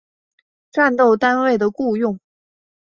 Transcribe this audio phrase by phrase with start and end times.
[0.71, 2.19] 战斗单位的雇用。